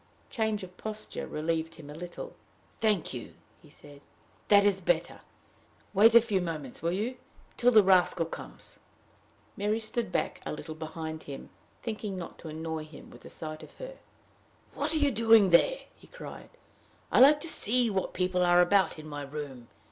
[0.31, 2.35] Change of posture relieved him a little.
[2.79, 4.01] "Thank you," he said.
[4.47, 5.21] "That is better.
[5.93, 7.17] Wait a few moments, will you
[7.55, 8.79] till the rascal comes?"
[9.55, 11.51] Mary stood back, a little behind him,
[11.83, 13.99] thinking not to annoy him with the sight of her.
[14.73, 16.49] "What are you doing there?" he cried.
[17.11, 19.67] "I like to see what people are about in my room.